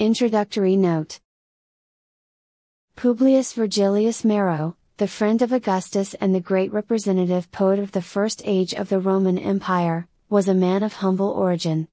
Introductory 0.00 0.76
Note 0.76 1.18
Publius 2.94 3.52
Virgilius 3.52 4.24
Maro, 4.24 4.76
the 4.98 5.08
friend 5.08 5.42
of 5.42 5.52
Augustus 5.52 6.14
and 6.20 6.32
the 6.32 6.40
great 6.40 6.72
representative 6.72 7.50
poet 7.50 7.80
of 7.80 7.90
the 7.90 8.00
first 8.00 8.40
age 8.44 8.72
of 8.72 8.90
the 8.90 9.00
Roman 9.00 9.36
Empire, 9.40 10.06
was 10.30 10.46
a 10.46 10.54
man 10.54 10.84
of 10.84 10.92
humble 10.92 11.30
origin. 11.30 11.88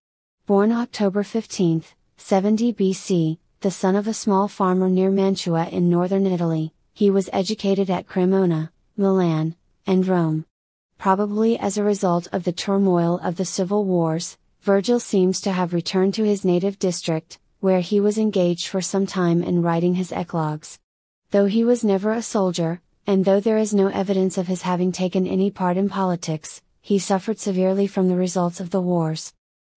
Born 0.45 0.71
October 0.71 1.23
15, 1.23 1.83
70 2.15 2.73
BC, 2.73 3.39
the 3.61 3.71
son 3.71 3.95
of 3.95 4.07
a 4.07 4.13
small 4.13 4.47
farmer 4.47 4.87
near 4.87 5.09
Mantua 5.09 5.65
in 5.69 5.89
northern 5.89 6.27
Italy, 6.27 6.75
he 6.93 7.09
was 7.09 7.27
educated 7.33 7.89
at 7.89 8.05
Cremona, 8.05 8.71
Milan, 8.95 9.55
and 9.87 10.05
Rome. 10.05 10.45
Probably 10.99 11.57
as 11.57 11.75
a 11.75 11.83
result 11.83 12.27
of 12.31 12.43
the 12.43 12.53
turmoil 12.53 13.19
of 13.23 13.37
the 13.37 13.45
civil 13.45 13.83
wars, 13.83 14.37
Virgil 14.61 14.99
seems 14.99 15.41
to 15.41 15.51
have 15.51 15.73
returned 15.73 16.13
to 16.13 16.23
his 16.23 16.45
native 16.45 16.77
district, 16.77 17.39
where 17.65 17.79
he 17.79 17.99
was 17.99 18.19
engaged 18.19 18.67
for 18.67 18.79
some 18.79 19.07
time 19.07 19.41
in 19.41 19.63
writing 19.63 19.95
his 19.95 20.11
eclogues. 20.11 20.77
Though 21.31 21.47
he 21.47 21.63
was 21.63 21.83
never 21.83 22.11
a 22.11 22.21
soldier, 22.21 22.79
and 23.07 23.25
though 23.25 23.39
there 23.39 23.57
is 23.57 23.73
no 23.73 23.87
evidence 23.87 24.37
of 24.37 24.45
his 24.45 24.61
having 24.61 24.91
taken 24.91 25.25
any 25.25 25.49
part 25.49 25.75
in 25.75 25.89
politics, 25.89 26.61
he 26.79 26.99
suffered 26.99 27.39
severely 27.39 27.87
from 27.87 28.07
the 28.07 28.15
results 28.15 28.59
of 28.59 28.69
the 28.69 28.81
wars. 28.81 29.33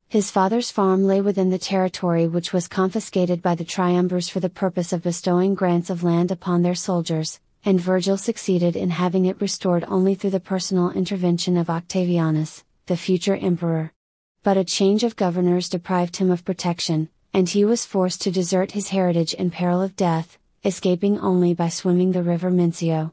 His 0.06 0.30
father's 0.30 0.70
farm 0.70 1.06
lay 1.06 1.22
within 1.22 1.48
the 1.48 1.56
territory 1.56 2.26
which 2.26 2.52
was 2.52 2.68
confiscated 2.68 3.40
by 3.40 3.54
the 3.54 3.64
triumvirs 3.64 4.28
for 4.28 4.40
the 4.40 4.50
purpose 4.50 4.92
of 4.92 5.02
bestowing 5.02 5.54
grants 5.54 5.88
of 5.88 6.04
land 6.04 6.30
upon 6.30 6.60
their 6.60 6.74
soldiers, 6.74 7.40
and 7.64 7.80
Virgil 7.80 8.18
succeeded 8.18 8.76
in 8.76 8.90
having 8.90 9.24
it 9.24 9.40
restored 9.40 9.86
only 9.88 10.14
through 10.14 10.36
the 10.36 10.40
personal 10.40 10.90
intervention 10.90 11.56
of 11.56 11.70
Octavianus, 11.70 12.64
the 12.84 12.98
future 12.98 13.36
emperor. 13.36 13.94
But 14.42 14.58
a 14.58 14.62
change 14.62 15.04
of 15.04 15.16
governors 15.16 15.70
deprived 15.70 16.16
him 16.18 16.30
of 16.30 16.44
protection, 16.44 17.08
and 17.32 17.48
he 17.48 17.64
was 17.64 17.86
forced 17.86 18.22
to 18.22 18.30
desert 18.30 18.72
his 18.72 18.88
heritage 18.88 19.34
in 19.34 19.50
peril 19.50 19.82
of 19.82 19.96
death, 19.96 20.38
escaping 20.64 21.18
only 21.20 21.54
by 21.54 21.68
swimming 21.68 22.12
the 22.12 22.22
river 22.22 22.50
Mincio. 22.50 23.12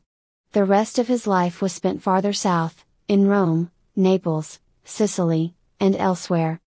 The 0.53 0.65
rest 0.65 0.97
of 0.99 1.07
his 1.07 1.27
life 1.27 1.61
was 1.61 1.73
spent 1.73 2.01
farther 2.01 2.33
south, 2.33 2.85
in 3.07 3.27
Rome, 3.27 3.71
Naples, 3.95 4.59
Sicily, 4.83 5.53
and 5.79 5.95
elsewhere. 5.95 6.59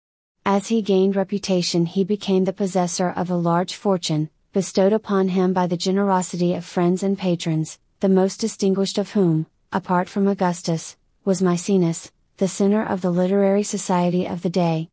As 0.45 0.67
he 0.67 0.81
gained 0.81 1.16
reputation, 1.16 1.86
he 1.86 2.03
became 2.03 2.45
the 2.45 2.53
possessor 2.53 3.09
of 3.09 3.30
a 3.30 3.36
large 3.36 3.75
fortune, 3.75 4.30
bestowed 4.53 4.93
upon 4.93 5.30
him 5.30 5.53
by 5.53 5.67
the 5.67 5.77
generosity 5.77 6.53
of 6.53 6.66
friends 6.66 7.03
and 7.03 7.17
patrons, 7.17 7.80
the 7.99 8.09
most 8.09 8.39
distinguished 8.39 8.97
of 8.97 9.11
whom, 9.11 9.47
apart 9.71 10.08
from 10.08 10.27
Augustus, 10.27 10.95
was 11.25 11.41
Maecenas, 11.41 12.11
the 12.38 12.47
center 12.47 12.83
of 12.83 13.02
the 13.02 13.11
literary 13.11 13.64
society 13.64 14.25
of 14.25 14.41
the 14.41 14.49
day. 14.49 14.89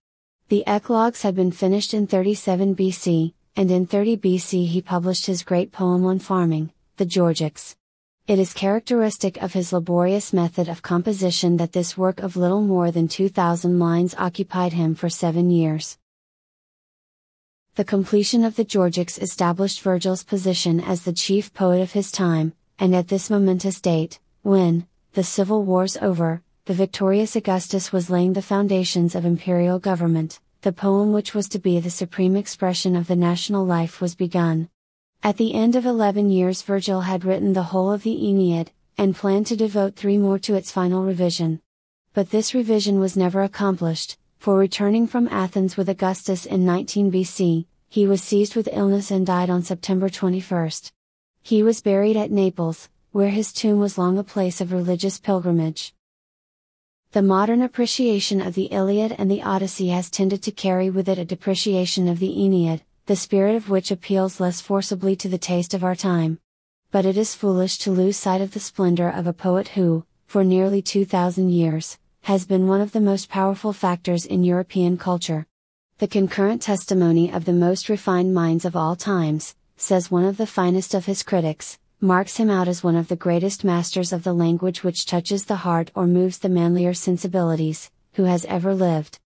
The 0.48 0.62
Eclogues 0.66 1.22
had 1.22 1.34
been 1.34 1.52
finished 1.52 1.94
in 1.94 2.06
37 2.06 2.76
BC, 2.76 3.32
and 3.56 3.70
in 3.70 3.86
30 3.86 4.18
BC 4.18 4.66
he 4.66 4.82
published 4.82 5.24
his 5.24 5.42
great 5.42 5.72
poem 5.72 6.04
on 6.04 6.18
farming, 6.18 6.70
the 6.98 7.06
Georgics. 7.06 7.74
It 8.26 8.38
is 8.38 8.52
characteristic 8.52 9.38
of 9.42 9.54
his 9.54 9.72
laborious 9.72 10.34
method 10.34 10.68
of 10.68 10.82
composition 10.82 11.56
that 11.56 11.72
this 11.72 11.96
work 11.96 12.20
of 12.20 12.36
little 12.36 12.60
more 12.60 12.90
than 12.90 13.08
2,000 13.08 13.78
lines 13.78 14.14
occupied 14.18 14.74
him 14.74 14.94
for 14.94 15.08
seven 15.08 15.48
years. 15.48 15.96
The 17.76 17.84
completion 17.84 18.44
of 18.44 18.56
the 18.56 18.66
Georgics 18.66 19.18
established 19.18 19.80
Virgil's 19.80 20.24
position 20.24 20.78
as 20.78 21.04
the 21.04 21.14
chief 21.14 21.54
poet 21.54 21.80
of 21.80 21.92
his 21.92 22.12
time, 22.12 22.52
and 22.78 22.94
at 22.94 23.08
this 23.08 23.30
momentous 23.30 23.80
date, 23.80 24.20
when, 24.42 24.86
the 25.14 25.24
civil 25.24 25.64
wars 25.64 25.96
over, 26.02 26.42
the 26.66 26.72
victorious 26.72 27.36
Augustus 27.36 27.92
was 27.92 28.08
laying 28.08 28.32
the 28.32 28.40
foundations 28.40 29.14
of 29.14 29.26
imperial 29.26 29.78
government, 29.78 30.40
the 30.62 30.72
poem 30.72 31.12
which 31.12 31.34
was 31.34 31.46
to 31.46 31.58
be 31.58 31.78
the 31.78 31.90
supreme 31.90 32.34
expression 32.34 32.96
of 32.96 33.06
the 33.06 33.14
national 33.14 33.66
life 33.66 34.00
was 34.00 34.14
begun. 34.14 34.70
At 35.22 35.36
the 35.36 35.52
end 35.52 35.76
of 35.76 35.84
eleven 35.84 36.30
years 36.30 36.62
Virgil 36.62 37.02
had 37.02 37.22
written 37.22 37.52
the 37.52 37.64
whole 37.64 37.92
of 37.92 38.02
the 38.02 38.16
Aeneid, 38.28 38.70
and 38.96 39.14
planned 39.14 39.46
to 39.48 39.56
devote 39.56 39.94
three 39.94 40.16
more 40.16 40.38
to 40.38 40.54
its 40.54 40.70
final 40.70 41.04
revision. 41.04 41.60
But 42.14 42.30
this 42.30 42.54
revision 42.54 42.98
was 42.98 43.14
never 43.14 43.42
accomplished, 43.42 44.16
for 44.38 44.56
returning 44.56 45.06
from 45.06 45.28
Athens 45.28 45.76
with 45.76 45.90
Augustus 45.90 46.46
in 46.46 46.64
19 46.64 47.12
BC, 47.12 47.66
he 47.90 48.06
was 48.06 48.22
seized 48.22 48.56
with 48.56 48.70
illness 48.72 49.10
and 49.10 49.26
died 49.26 49.50
on 49.50 49.62
September 49.62 50.08
21. 50.08 50.70
He 51.42 51.62
was 51.62 51.82
buried 51.82 52.16
at 52.16 52.30
Naples, 52.30 52.88
where 53.12 53.28
his 53.28 53.52
tomb 53.52 53.80
was 53.80 53.98
long 53.98 54.16
a 54.16 54.24
place 54.24 54.62
of 54.62 54.72
religious 54.72 55.18
pilgrimage. 55.18 55.92
The 57.14 57.22
modern 57.22 57.62
appreciation 57.62 58.40
of 58.40 58.54
the 58.54 58.64
Iliad 58.72 59.12
and 59.12 59.30
the 59.30 59.40
Odyssey 59.40 59.90
has 59.90 60.10
tended 60.10 60.42
to 60.42 60.50
carry 60.50 60.90
with 60.90 61.08
it 61.08 61.16
a 61.16 61.24
depreciation 61.24 62.08
of 62.08 62.18
the 62.18 62.42
Aeneid, 62.42 62.82
the 63.06 63.14
spirit 63.14 63.54
of 63.54 63.70
which 63.70 63.92
appeals 63.92 64.40
less 64.40 64.60
forcibly 64.60 65.14
to 65.14 65.28
the 65.28 65.38
taste 65.38 65.74
of 65.74 65.84
our 65.84 65.94
time. 65.94 66.40
But 66.90 67.06
it 67.06 67.16
is 67.16 67.36
foolish 67.36 67.78
to 67.78 67.92
lose 67.92 68.16
sight 68.16 68.40
of 68.40 68.50
the 68.50 68.58
splendor 68.58 69.08
of 69.08 69.28
a 69.28 69.32
poet 69.32 69.68
who, 69.68 70.04
for 70.26 70.42
nearly 70.42 70.82
2,000 70.82 71.50
years, 71.50 71.98
has 72.22 72.46
been 72.46 72.66
one 72.66 72.80
of 72.80 72.90
the 72.90 73.00
most 73.00 73.28
powerful 73.28 73.72
factors 73.72 74.26
in 74.26 74.42
European 74.42 74.98
culture. 74.98 75.46
The 75.98 76.08
concurrent 76.08 76.62
testimony 76.62 77.30
of 77.32 77.44
the 77.44 77.52
most 77.52 77.88
refined 77.88 78.34
minds 78.34 78.64
of 78.64 78.74
all 78.74 78.96
times, 78.96 79.54
says 79.76 80.10
one 80.10 80.24
of 80.24 80.36
the 80.36 80.48
finest 80.48 80.94
of 80.94 81.06
his 81.06 81.22
critics, 81.22 81.78
marks 82.04 82.36
him 82.36 82.50
out 82.50 82.68
as 82.68 82.84
one 82.84 82.96
of 82.96 83.08
the 83.08 83.16
greatest 83.16 83.64
masters 83.64 84.12
of 84.12 84.24
the 84.24 84.34
language 84.34 84.84
which 84.84 85.06
touches 85.06 85.46
the 85.46 85.56
heart 85.56 85.90
or 85.94 86.06
moves 86.06 86.36
the 86.36 86.48
manlier 86.50 86.92
sensibilities, 86.92 87.90
who 88.12 88.24
has 88.24 88.44
ever 88.44 88.74
lived. 88.74 89.18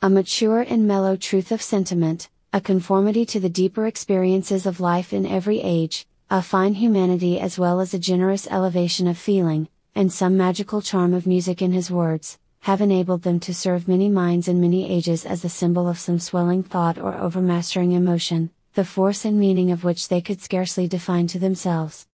A 0.00 0.08
mature 0.08 0.62
and 0.62 0.88
mellow 0.88 1.14
truth 1.14 1.52
of 1.52 1.60
sentiment, 1.60 2.30
a 2.50 2.58
conformity 2.58 3.26
to 3.26 3.38
the 3.38 3.50
deeper 3.50 3.86
experiences 3.86 4.64
of 4.64 4.80
life 4.80 5.12
in 5.12 5.26
every 5.26 5.60
age, 5.60 6.06
a 6.30 6.40
fine 6.40 6.72
humanity 6.72 7.38
as 7.38 7.58
well 7.58 7.80
as 7.80 7.92
a 7.92 7.98
generous 7.98 8.46
elevation 8.50 9.06
of 9.06 9.18
feeling, 9.18 9.68
and 9.94 10.10
some 10.10 10.34
magical 10.34 10.80
charm 10.80 11.12
of 11.12 11.26
music 11.26 11.60
in 11.60 11.72
his 11.72 11.90
words, 11.90 12.38
have 12.60 12.80
enabled 12.80 13.24
them 13.24 13.40
to 13.40 13.52
serve 13.52 13.86
many 13.86 14.08
minds 14.08 14.48
in 14.48 14.58
many 14.58 14.90
ages 14.90 15.26
as 15.26 15.42
the 15.42 15.50
symbol 15.50 15.86
of 15.86 15.98
some 15.98 16.18
swelling 16.18 16.62
thought 16.62 16.96
or 16.96 17.12
overmastering 17.12 17.92
emotion, 17.92 18.50
the 18.72 18.86
force 18.86 19.26
and 19.26 19.38
meaning 19.38 19.70
of 19.70 19.84
which 19.84 20.08
they 20.08 20.22
could 20.22 20.40
scarcely 20.40 20.88
define 20.88 21.26
to 21.26 21.38
themselves. 21.38 22.06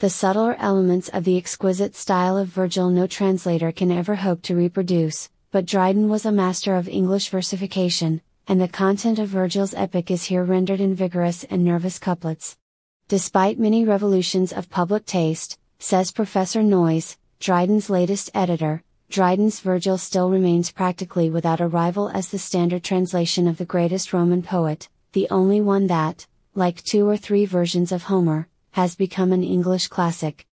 The 0.00 0.08
subtler 0.08 0.54
elements 0.60 1.08
of 1.08 1.24
the 1.24 1.36
exquisite 1.36 1.96
style 1.96 2.36
of 2.36 2.46
Virgil 2.46 2.88
no 2.88 3.08
translator 3.08 3.72
can 3.72 3.90
ever 3.90 4.14
hope 4.14 4.42
to 4.42 4.54
reproduce, 4.54 5.28
but 5.50 5.66
Dryden 5.66 6.08
was 6.08 6.24
a 6.24 6.30
master 6.30 6.76
of 6.76 6.88
English 6.88 7.30
versification, 7.30 8.20
and 8.46 8.60
the 8.60 8.68
content 8.68 9.18
of 9.18 9.26
Virgil's 9.26 9.74
epic 9.74 10.08
is 10.08 10.22
here 10.22 10.44
rendered 10.44 10.80
in 10.80 10.94
vigorous 10.94 11.42
and 11.50 11.64
nervous 11.64 11.98
couplets. 11.98 12.56
Despite 13.08 13.58
many 13.58 13.84
revolutions 13.84 14.52
of 14.52 14.70
public 14.70 15.04
taste, 15.04 15.58
says 15.80 16.12
Professor 16.12 16.62
Noyes, 16.62 17.16
Dryden's 17.40 17.90
latest 17.90 18.30
editor, 18.34 18.84
Dryden's 19.10 19.58
Virgil 19.58 19.98
still 19.98 20.30
remains 20.30 20.70
practically 20.70 21.28
without 21.28 21.60
a 21.60 21.66
rival 21.66 22.08
as 22.10 22.28
the 22.28 22.38
standard 22.38 22.84
translation 22.84 23.48
of 23.48 23.58
the 23.58 23.64
greatest 23.64 24.12
Roman 24.12 24.44
poet, 24.44 24.88
the 25.10 25.26
only 25.28 25.60
one 25.60 25.88
that, 25.88 26.28
like 26.54 26.84
two 26.84 27.08
or 27.08 27.16
three 27.16 27.46
versions 27.46 27.90
of 27.90 28.04
Homer, 28.04 28.46
has 28.78 28.94
become 28.94 29.32
an 29.32 29.42
English 29.42 29.88
classic. 29.88 30.46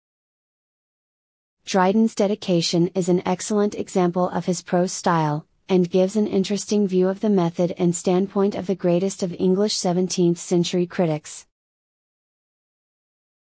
Dryden's 1.67 2.15
dedication 2.15 2.87
is 2.95 3.09
an 3.09 3.21
excellent 3.27 3.75
example 3.75 4.29
of 4.29 4.47
his 4.47 4.63
prose 4.63 4.93
style, 4.93 5.45
and 5.69 5.91
gives 5.91 6.15
an 6.15 6.29
interesting 6.29 6.87
view 6.87 7.09
of 7.09 7.19
the 7.19 7.29
method 7.29 7.75
and 7.79 7.97
standpoint 7.97 8.55
of 8.55 8.69
the 8.69 8.77
greatest 8.77 9.25
of 9.25 9.35
English 9.41 9.75
17th 9.75 10.39
century 10.39 10.87
critics. 10.87 11.49